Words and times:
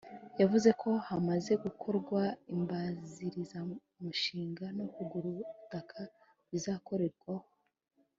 yavuze 0.41 0.69
ko 0.81 0.89
hamaze 1.07 1.51
gukorwa 1.63 2.21
imbanzirizamushinga 2.53 4.65
no 4.77 4.85
kugura 4.93 5.25
ubutaka 5.33 5.99
bizakorerwaho 6.51 7.47